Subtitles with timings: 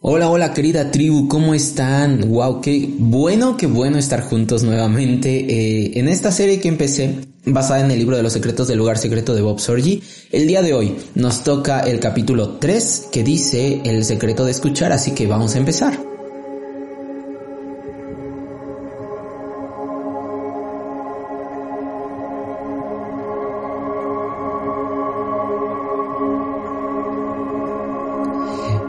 [0.00, 2.30] Hola, hola querida tribu, ¿cómo están?
[2.30, 7.84] Wow, qué bueno, qué bueno estar juntos nuevamente eh, en esta serie que empecé basada
[7.84, 10.00] en el libro de los secretos del lugar secreto de Bob Sorgi.
[10.30, 14.92] El día de hoy nos toca el capítulo 3 que dice el secreto de escuchar,
[14.92, 16.07] así que vamos a empezar.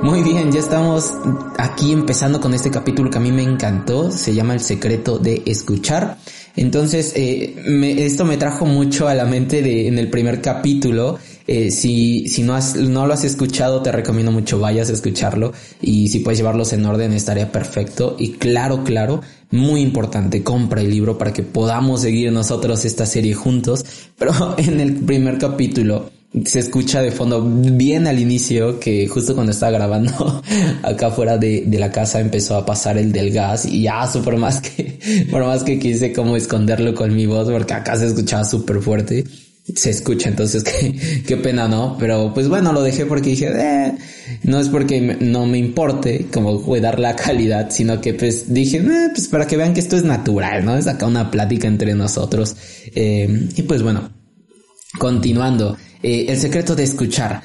[0.02, 1.14] Muy bien, ya estamos
[1.58, 5.44] aquí empezando con este capítulo que a mí me encantó, se llama El secreto de
[5.46, 6.18] escuchar.
[6.56, 7.56] Entonces, eh,
[7.98, 11.20] esto me trajo mucho a la mente de en el primer capítulo.
[11.48, 15.52] Eh, si si no, has, no lo has escuchado, te recomiendo mucho vayas a escucharlo
[15.82, 18.16] y si puedes llevarlos en orden estaría perfecto.
[18.18, 23.34] Y claro, claro, muy importante, compra el libro para que podamos seguir nosotros esta serie
[23.34, 23.86] juntos.
[24.18, 26.10] Pero en el primer capítulo
[26.46, 30.44] se escucha de fondo bien al inicio que justo cuando estaba grabando
[30.84, 34.38] acá fuera de, de, la casa empezó a pasar el del gas y ya por
[34.38, 35.00] más que
[35.32, 39.24] por más que quise como esconderlo con mi voz porque acá se escuchaba súper fuerte
[39.76, 43.98] se escucha entonces qué, qué pena no pero pues bueno lo dejé porque dije eh,
[44.44, 49.10] no es porque no me importe como cuidar la calidad sino que pues dije eh,
[49.16, 52.56] pues para que vean que esto es natural no es acá una plática entre nosotros
[52.94, 54.12] eh, y pues bueno
[55.00, 57.42] continuando eh, el secreto de escuchar.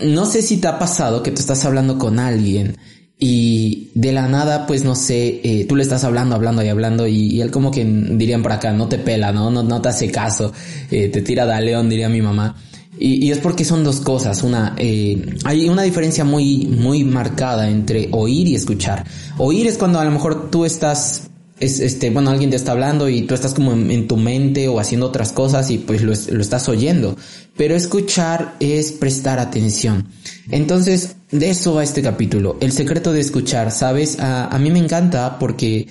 [0.00, 2.76] no sé si te ha pasado que tú estás hablando con alguien
[3.18, 7.06] y de la nada, pues no sé, eh, tú le estás hablando, hablando y hablando
[7.06, 9.50] y, él como que dirían por acá, no te pela, ¿no?
[9.50, 10.52] No, no te hace caso,
[10.90, 12.56] eh, te tira de león, diría mi mamá.
[12.98, 14.42] Y, y, es porque son dos cosas.
[14.42, 19.04] Una, hay una diferencia muy, muy marcada entre oír y escuchar.
[19.38, 23.08] Oír es cuando a lo mejor tú estás es este, bueno, alguien te está hablando
[23.08, 26.40] y tú estás como en, tu mente o haciendo otras cosas y pues lo, lo,
[26.40, 27.16] estás oyendo.
[27.56, 30.08] Pero escuchar es prestar atención.
[30.50, 32.56] Entonces, de eso va este capítulo.
[32.60, 34.18] El secreto de escuchar, ¿sabes?
[34.18, 35.86] A, a mí me encanta porque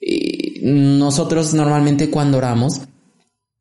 [0.00, 2.80] eh, nosotros normalmente cuando oramos,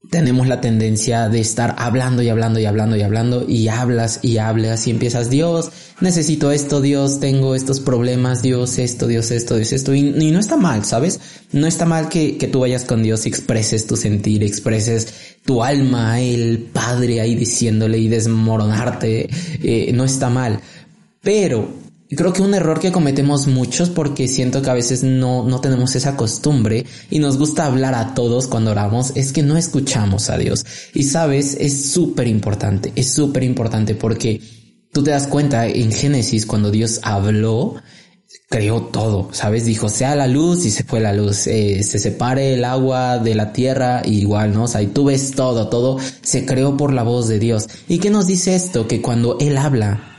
[0.09, 4.38] tenemos la tendencia de estar hablando y hablando y hablando y hablando y hablas y
[4.38, 9.73] hablas y empiezas, Dios, necesito esto, Dios, tengo estos problemas, Dios, esto, Dios, esto, Dios,
[9.73, 9.94] esto.
[9.94, 11.19] Y, no está mal, ¿sabes?
[11.51, 15.63] No está mal que, que, tú vayas con Dios y expreses tu sentir, expreses tu
[15.63, 19.29] alma Él, Padre, ahí diciéndole y desmoronarte.
[19.63, 20.59] Eh, no está mal.
[21.22, 25.59] Pero creo que un error que cometemos muchos porque siento que a veces no, no
[25.59, 30.29] tenemos esa costumbre y nos gusta hablar a todos cuando oramos es que no escuchamos
[30.29, 30.66] a Dios.
[30.94, 34.41] Y sabes, es súper importante, es súper importante porque
[34.94, 37.75] tú te das cuenta en Génesis cuando Dios habló,
[38.50, 39.66] creó todo, ¿sabes?
[39.66, 43.35] Dijo, sea la luz y se fue la luz, eh, se separe el agua de
[43.35, 44.63] la tierra, igual, ¿no?
[44.63, 47.67] O sea, y tú ves todo, todo se creó por la voz de Dios.
[47.90, 48.88] ¿Y qué nos dice esto?
[48.88, 50.16] Que cuando Él habla,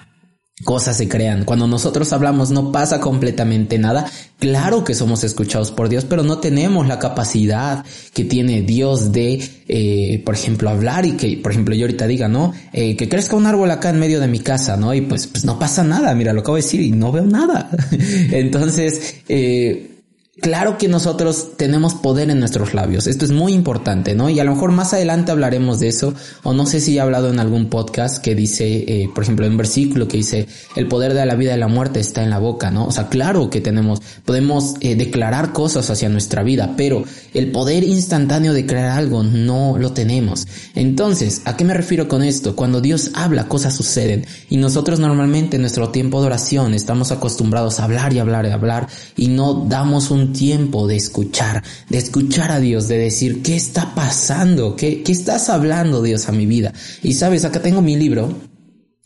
[0.64, 1.44] cosas se crean.
[1.44, 4.10] Cuando nosotros hablamos no pasa completamente nada.
[4.38, 9.42] Claro que somos escuchados por Dios, pero no tenemos la capacidad que tiene Dios de,
[9.68, 12.52] eh, por ejemplo, hablar y que, por ejemplo, yo ahorita diga, ¿no?
[12.72, 14.94] Eh, que crezca un árbol acá en medio de mi casa, ¿no?
[14.94, 16.14] Y pues, pues no pasa nada.
[16.14, 17.70] Mira, lo acabo de decir y no veo nada.
[18.30, 19.97] Entonces, eh,
[20.41, 24.31] Claro que nosotros tenemos poder en nuestros labios, esto es muy importante, ¿no?
[24.31, 27.28] Y a lo mejor más adelante hablaremos de eso, o no sé si he hablado
[27.28, 30.47] en algún podcast que dice, eh, por ejemplo, en un versículo que dice,
[30.77, 32.87] el poder de la vida y la muerte está en la boca, ¿no?
[32.87, 37.03] O sea, claro que tenemos, podemos eh, declarar cosas hacia nuestra vida, pero
[37.34, 40.47] el poder instantáneo de crear algo no lo tenemos.
[40.77, 42.54] Entonces, ¿a qué me refiero con esto?
[42.54, 47.81] Cuando Dios habla, cosas suceden, y nosotros normalmente en nuestro tiempo de oración estamos acostumbrados
[47.81, 48.86] a hablar y hablar y hablar,
[49.16, 53.95] y no damos un tiempo de escuchar, de escuchar a Dios, de decir, ¿qué está
[53.95, 54.77] pasando?
[54.77, 56.72] ¿Qué, qué estás hablando, Dios, a mi vida?
[57.03, 58.34] Y sabes, acá tengo mi libro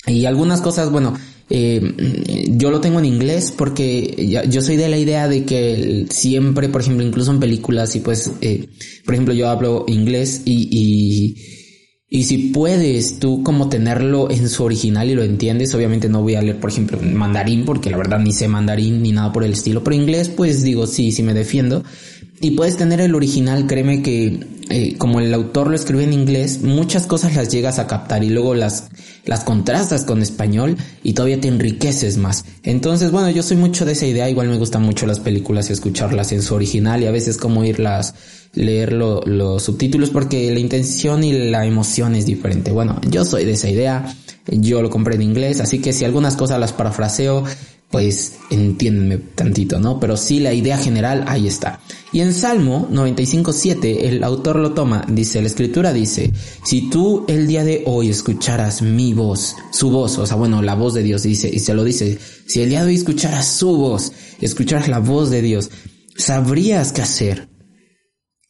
[0.07, 1.15] y algunas cosas, bueno,
[1.51, 6.69] eh, yo lo tengo en inglés porque yo soy de la idea de que siempre,
[6.69, 8.69] por ejemplo, incluso en películas y pues, eh,
[9.05, 11.62] por ejemplo, yo hablo inglés y, y
[12.15, 16.35] y si puedes tú como tenerlo en su original y lo entiendes, obviamente no voy
[16.35, 19.53] a leer, por ejemplo, mandarín, porque la verdad ni sé mandarín ni nada por el
[19.53, 21.85] estilo, pero inglés, pues digo, sí, sí me defiendo.
[22.43, 26.63] Y puedes tener el original, créeme que eh, como el autor lo escribe en inglés,
[26.63, 28.89] muchas cosas las llegas a captar y luego las,
[29.25, 32.45] las contrastas con español y todavía te enriqueces más.
[32.65, 35.73] Entonces, bueno, yo soy mucho de esa idea, igual me gustan mucho las películas y
[35.73, 38.17] escucharlas en su original y a veces como irlas,
[38.55, 42.73] leer los subtítulos porque la intención y la emoción es diferente.
[42.73, 44.17] Bueno, yo soy de esa idea,
[44.49, 47.45] yo lo compré en inglés, así que si algunas cosas las parafraseo,
[47.93, 50.01] pues entiéndenme tantito, ¿no?
[50.01, 51.79] Pero sí la idea general ahí está.
[52.11, 56.33] Y en Salmo 95.7 el autor lo toma, dice, la escritura dice,
[56.65, 60.75] si tú el día de hoy escucharas mi voz, su voz, o sea, bueno, la
[60.75, 63.77] voz de Dios dice, y se lo dice, si el día de hoy escucharas su
[63.77, 65.71] voz, escucharas la voz de Dios,
[66.17, 67.51] sabrías qué hacer,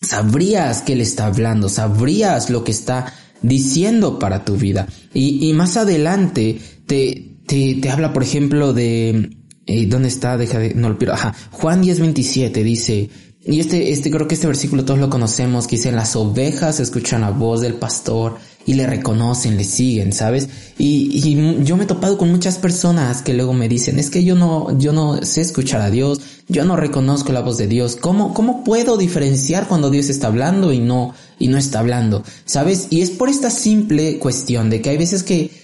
[0.01, 3.13] sabrías que Él está hablando, sabrías lo que está
[3.43, 4.87] diciendo para tu vida.
[5.13, 9.31] Y, y más adelante te, te, habla, por ejemplo, de...
[9.67, 10.37] Eh, ¿Dónde está?
[10.37, 10.75] Deja de...
[10.75, 11.13] No, pero...
[11.13, 11.35] Ajá.
[11.51, 13.11] Juan 10.27 dice...
[13.45, 17.23] Y este, este, creo que este versículo todos lo conocemos, que dice, las ovejas escuchan
[17.23, 20.49] la voz del pastor y le reconocen, le siguen, ¿sabes?
[20.79, 24.23] Y, y, yo me he topado con muchas personas que luego me dicen, es que
[24.23, 27.97] yo no, yo no sé escuchar a Dios, yo no reconozco la voz de Dios,
[27.97, 32.23] ¿cómo, cómo puedo diferenciar cuando Dios está hablando y no, y no está hablando?
[32.45, 32.87] ¿Sabes?
[32.91, 35.62] Y es por esta simple cuestión de que hay veces que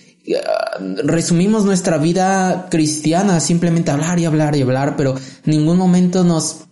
[1.04, 6.68] resumimos nuestra vida cristiana simplemente hablar y hablar y hablar, pero en ningún momento nos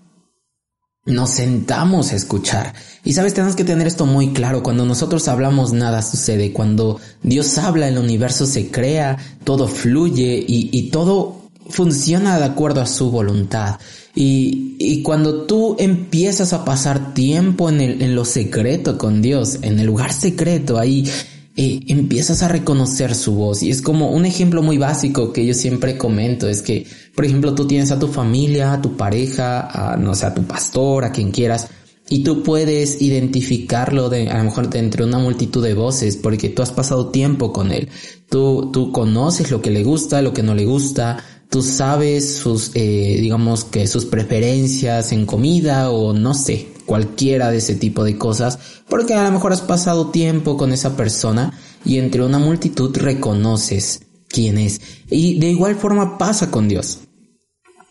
[1.06, 2.74] nos sentamos a escuchar.
[3.04, 4.62] Y sabes, tenemos que tener esto muy claro.
[4.62, 6.52] Cuando nosotros hablamos, nada sucede.
[6.52, 12.86] Cuando Dios habla, el universo se crea, todo fluye y, todo funciona de acuerdo a
[12.86, 13.78] su voluntad.
[14.16, 19.58] Y, y, cuando tú empiezas a pasar tiempo en, el, en lo secreto con Dios,
[19.62, 21.08] en el lugar secreto, ahí
[21.56, 23.62] eh, empiezas a reconocer su voz.
[23.62, 27.54] Y es como un ejemplo muy básico que yo siempre comento, es que, por ejemplo,
[27.54, 31.12] tú tienes a tu familia, a tu pareja, a, no sé, a tu pastor, a
[31.12, 31.68] quien quieras,
[32.08, 36.50] y tú puedes identificarlo de, a lo mejor de entre una multitud de voces, porque
[36.50, 37.88] tú has pasado tiempo con él.
[38.28, 42.70] Tú, tú conoces lo que le gusta, lo que no le gusta, tú sabes sus,
[42.74, 48.16] eh, digamos que sus preferencias en comida o no sé, cualquiera de ese tipo de
[48.16, 51.52] cosas, porque a lo mejor has pasado tiempo con esa persona
[51.84, 54.80] y entre una multitud reconoces quién es.
[55.10, 57.00] Y de igual forma pasa con Dios.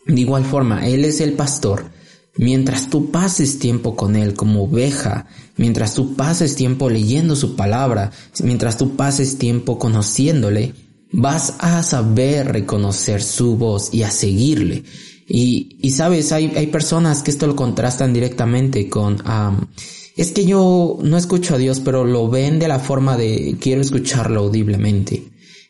[0.08, 1.92] De igual forma, Él es el pastor.
[2.38, 8.12] Mientras tú pases tiempo con Él como oveja, mientras tú pases tiempo leyendo su palabra,
[8.44, 10.74] mientras tú pases tiempo conociéndole,
[11.12, 14.84] vas a saber reconocer su voz y a seguirle.
[15.28, 19.18] Y, y sabes, hay, hay personas que esto lo contrastan directamente con,
[20.16, 23.82] es que yo no escucho a Dios, pero lo ven de la forma de quiero
[23.82, 25.24] escucharlo audiblemente.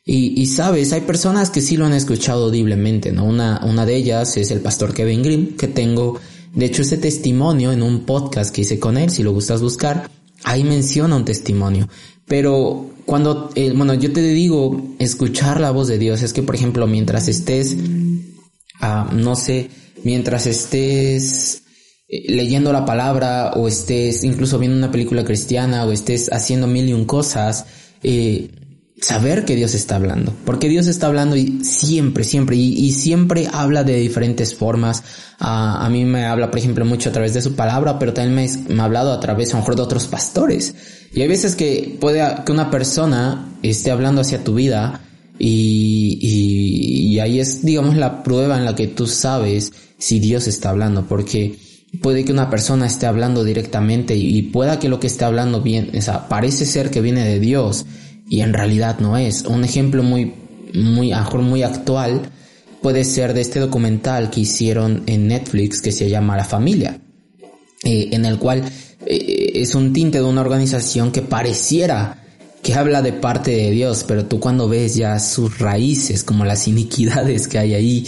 [0.07, 3.25] Y, y sabes, hay personas que sí lo han escuchado audiblemente, ¿no?
[3.25, 6.19] Una, una de ellas es el pastor Kevin Grimm, que tengo,
[6.54, 10.12] de hecho, ese testimonio en un podcast que hice con él, si lo gustas buscar,
[10.44, 11.90] ahí menciona un testimonio.
[12.28, 16.54] Pero cuando, eh, bueno, yo te digo, escuchar la voz de Dios, es que, por
[16.54, 17.75] ejemplo, mientras estés
[18.81, 19.69] Ah, no sé,
[20.04, 21.63] mientras estés
[22.07, 26.88] eh, leyendo la palabra o estés incluso viendo una película cristiana o estés haciendo mil
[26.88, 27.66] y un cosas,
[28.04, 28.51] eh,
[29.01, 33.83] saber que Dios está hablando, porque Dios está hablando y siempre, siempre, y, siempre habla
[33.83, 35.04] de diferentes formas.
[35.39, 38.36] Ah, a mí me habla, por ejemplo, mucho a través de su palabra, pero también
[38.36, 40.75] me, me, ha hablado a través, a lo mejor, de otros pastores.
[41.13, 45.01] Y hay veces que puede que una persona esté hablando hacia tu vida
[45.37, 50.69] y, y, ahí es, digamos, la prueba en la que tú sabes si Dios está
[50.69, 51.57] hablando, porque
[52.01, 55.92] puede que una persona esté hablando directamente y, pueda que lo que esté hablando bien,
[55.95, 57.85] o sea, parece ser que viene de Dios
[58.30, 59.44] y en realidad no es.
[59.44, 60.33] Un ejemplo muy,
[60.73, 62.30] muy, muy actual
[62.81, 67.01] puede ser de este documental que hicieron en Netflix que se llama La Familia,
[67.83, 68.63] eh, en el cual
[69.06, 72.24] eh, es un tinte de una organización que pareciera
[72.66, 76.68] que habla de parte de Dios, pero tú cuando ves ya sus raíces, como las
[76.68, 78.07] iniquidades que hay ahí,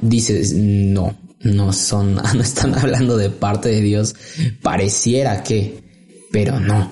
[0.00, 4.16] dices, no, no son, no están hablando de parte de Dios,
[4.60, 5.84] pareciera que,
[6.32, 6.90] pero no.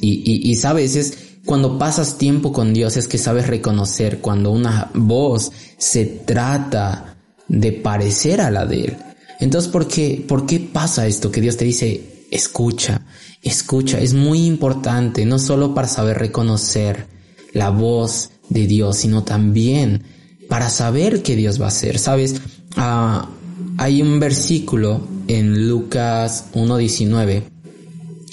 [0.00, 4.90] Y, y, sabes, es cuando pasas tiempo con Dios es que sabes reconocer cuando una
[4.94, 8.96] voz se trata de parecer a la de Él.
[9.38, 11.30] Entonces, ¿por qué, por qué pasa esto?
[11.30, 13.02] Que Dios te dice, escucha,
[13.42, 17.06] Escucha, es muy importante, no solo para saber reconocer
[17.54, 20.02] la voz de Dios, sino también
[20.48, 21.98] para saber qué Dios va a hacer.
[21.98, 22.34] Sabes,
[22.76, 23.30] ah,
[23.78, 27.42] hay un versículo en Lucas 1.19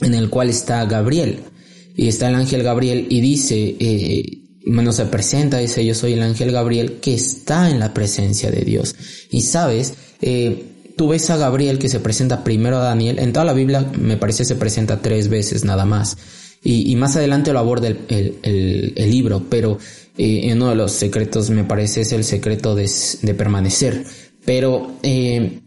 [0.02, 1.40] en el cual está Gabriel
[1.96, 6.22] y está el ángel Gabriel y dice, eh, bueno, se presenta, dice, yo soy el
[6.22, 8.94] ángel Gabriel que está en la presencia de Dios.
[9.32, 10.66] Y sabes, eh,
[10.98, 14.18] tú ves a Gabriel que se presenta primero a Daniel, en toda la Biblia me
[14.18, 16.18] parece se presenta tres veces nada más.
[16.64, 19.78] Y, más adelante lo aborda el, libro, pero
[20.18, 22.90] eh, uno de los secretos me parece es el secreto de,
[23.38, 24.04] permanecer.
[24.44, 25.62] Pero eh,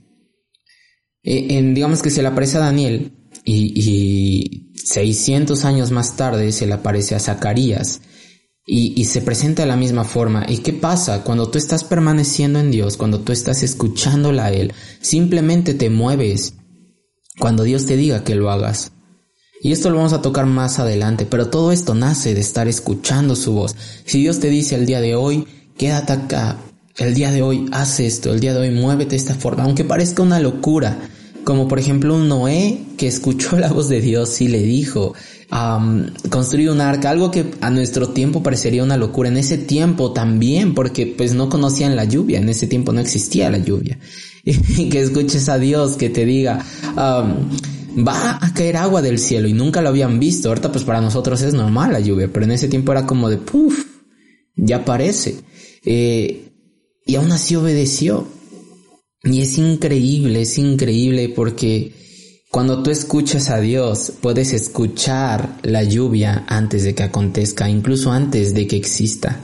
[1.23, 3.13] eh, en, digamos que se le aparece a Daniel
[3.45, 8.03] y, y 600 años más tarde se le aparece a Zacarías
[8.73, 10.47] y, se presenta de la misma forma.
[10.49, 11.25] ¿Y qué pasa?
[11.25, 16.55] Cuando tú estás permaneciendo en Dios, cuando tú estás escuchándola a Él, simplemente te mueves
[17.41, 18.93] cuando Dios te diga que lo hagas.
[19.61, 23.35] Y esto lo vamos a tocar más adelante, pero todo esto nace de estar escuchando
[23.35, 23.75] su voz.
[24.07, 26.59] Si Dios te dice el día de hoy, quédate acá,
[26.97, 29.85] el día de hoy haz esto, el día de hoy muévete de esta forma, aunque
[29.85, 31.11] parezca una locura,
[31.45, 35.15] como por ejemplo un Noé que escuchó la voz de Dios y le dijo,
[36.31, 39.29] construir un arca, algo que a nuestro tiempo parecería una locura.
[39.29, 43.51] En ese tiempo también, porque pues no conocían la lluvia, en ese tiempo no existía
[43.51, 43.99] la lluvia.
[44.43, 46.65] Y que escuches a Dios que te diga,
[46.97, 50.49] va a caer agua del cielo y nunca lo habían visto.
[50.49, 53.37] Ahorita pues para nosotros es normal la lluvia, pero en ese tiempo era como de,
[53.37, 53.85] puff,
[54.57, 55.37] ya parece.
[55.85, 56.49] Eh,
[57.05, 58.27] y aún así obedeció.
[59.23, 61.93] Y es increíble, es increíble porque
[62.51, 68.55] cuando tú escuchas a Dios, puedes escuchar la lluvia antes de que acontezca, incluso antes
[68.55, 69.41] de que exista.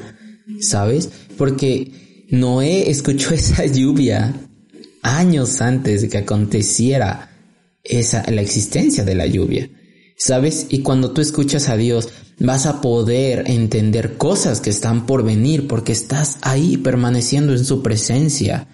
[0.60, 1.10] ¿Sabes?
[1.36, 4.34] Porque Noé escuchó esa lluvia
[5.02, 7.30] años antes de que aconteciera
[7.84, 9.70] esa, la existencia de la lluvia.
[10.16, 10.66] ¿Sabes?
[10.70, 12.08] Y cuando tú escuchas a Dios,
[12.40, 17.82] vas a poder entender cosas que están por venir porque estás ahí permaneciendo en su
[17.82, 18.66] presencia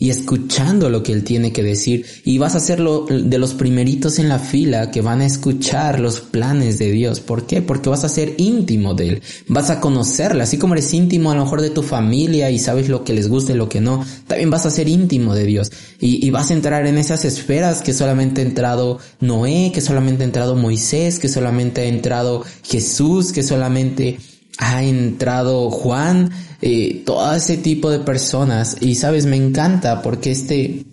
[0.00, 4.20] y escuchando lo que él tiene que decir y vas a ser de los primeritos
[4.20, 7.18] en la fila que van a escuchar los planes de Dios.
[7.18, 7.62] ¿Por qué?
[7.62, 11.34] Porque vas a ser íntimo de él, vas a conocerle, así como eres íntimo a
[11.34, 14.04] lo mejor de tu familia y sabes lo que les gusta y lo que no,
[14.28, 17.82] también vas a ser íntimo de Dios y, y vas a entrar en esas esferas
[17.82, 23.32] que solamente ha entrado Noé, que solamente ha entrado Moisés, que solamente ha entrado Jesús,
[23.32, 24.18] que solamente
[24.58, 28.76] ha entrado Juan, eh, todo ese tipo de personas.
[28.80, 30.84] Y sabes, me encanta porque este,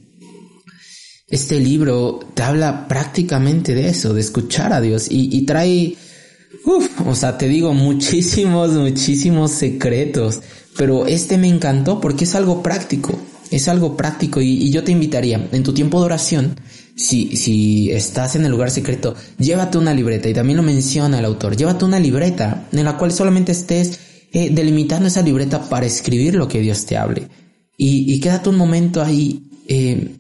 [1.27, 5.95] este libro te habla prácticamente de eso, de escuchar a Dios y, trae,
[6.63, 10.39] uff, o sea, te digo muchísimos, muchísimos secretos.
[10.77, 13.17] Pero este me encantó porque es algo práctico,
[13.51, 16.55] es algo práctico y, yo te invitaría en tu tiempo de oración,
[16.95, 21.25] si, si estás en el lugar secreto, llévate una libreta, y también lo menciona el
[21.25, 23.99] autor, llévate una libreta en la cual solamente estés
[24.31, 27.27] eh, delimitando esa libreta para escribir lo que Dios te hable.
[27.77, 30.15] Y, quédate un momento ahí, eh,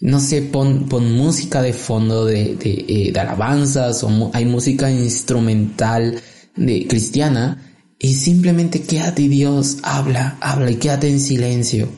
[0.00, 6.20] no sé, pon, pon música de fondo de, eh, alabanzas o hay música instrumental
[6.56, 11.88] de cristiana y simplemente quédate y Dios habla, habla y quédate en silencio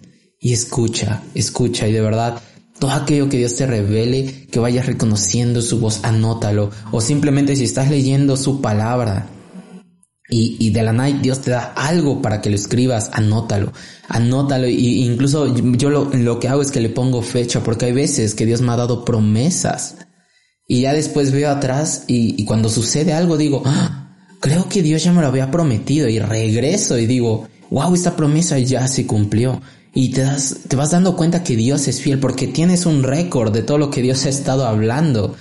[0.41, 2.41] y escucha, escucha y de verdad
[2.81, 6.71] todo aquello que Dios te revele, que vayas reconociendo su voz, anótalo.
[6.93, 9.29] O simplemente si estás leyendo su palabra
[10.31, 13.75] y, y de la night Dios te da algo para que lo escribas, anótalo.
[14.09, 14.67] Anótalo.
[14.67, 18.35] Y incluso yo lo, lo que hago es que le pongo fecha porque hay veces
[18.35, 19.97] que Dios me ha dado promesas.
[20.67, 25.05] Y ya después veo atrás y, y cuando sucede algo digo, ah, creo que Dios
[25.05, 29.61] ya me lo había prometido y regreso y digo, wow, esta promesa ya se cumplió
[29.93, 33.53] y te, das, te vas dando cuenta que Dios es fiel porque tienes un récord
[33.53, 35.35] de todo lo que Dios ha estado hablando.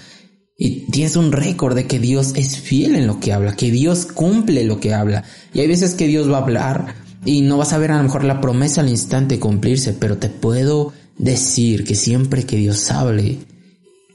[0.57, 4.05] Y tienes un récord de que Dios es fiel en lo que habla, que Dios
[4.05, 5.23] cumple lo que habla.
[5.53, 8.03] Y hay veces que Dios va a hablar y no vas a ver a lo
[8.03, 13.37] mejor la promesa al instante cumplirse, pero te puedo decir que siempre que Dios hable,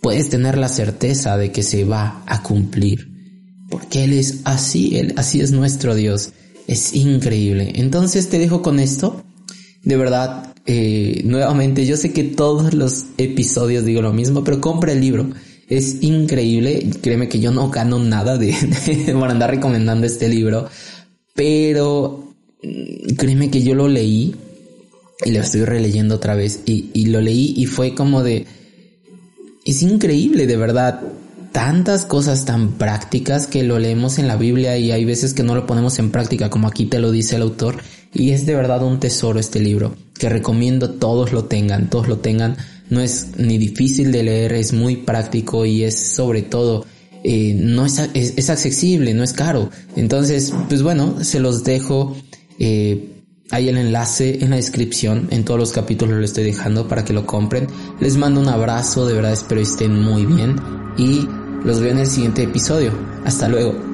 [0.03, 3.09] puedes tener la certeza de que se va a cumplir.
[3.71, 6.33] Porque Él es así, Él así es nuestro Dios.
[6.67, 7.73] Es increíble.
[7.77, 9.25] Entonces te dejo con esto
[9.85, 14.93] de verdad, eh, nuevamente, yo sé que todos los episodios digo lo mismo, pero compra
[14.93, 15.31] el libro.
[15.69, 16.89] Es increíble.
[17.03, 18.55] Créeme que yo no gano nada de,
[19.13, 20.69] por andar recomendando este libro.
[21.35, 24.35] Pero mm, créeme que yo lo leí
[25.25, 26.61] y lo estoy releyendo otra vez.
[26.65, 28.47] Y, y lo leí y fue como de...
[29.67, 31.01] Es increíble, de verdad
[31.55, 35.55] tantas cosas tan prácticas que lo leemos en la Biblia y hay veces que no
[35.55, 37.77] lo ponemos en práctica, como aquí te lo dice el autor.
[38.15, 42.19] Y es de verdad un tesoro este libro, que recomiendo todos lo tengan, todos lo
[42.19, 42.57] tengan.
[42.89, 46.87] No es ni difícil de leer, es muy práctico y es sobre todo,
[47.25, 49.71] eh, no es, es, accesible, no es caro.
[49.97, 52.17] Entonces, pues bueno, se los dejo.
[52.59, 53.11] Eh,
[53.51, 57.13] hay el enlace en la descripción, en todos los capítulos lo estoy dejando para que
[57.13, 57.67] lo compren.
[58.01, 60.57] Les mando un abrazo, de verdad espero estén muy bien
[60.97, 61.29] y
[61.65, 62.93] los veo en el siguiente episodio.
[63.25, 63.94] Hasta luego.